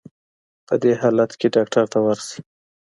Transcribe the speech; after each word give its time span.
په 0.67 0.73
دې 0.81 0.91
حالت 1.01 1.31
کي 1.39 1.47
ډاکټر 1.55 1.85
ته 1.93 1.97
ورشئ. 2.05 2.39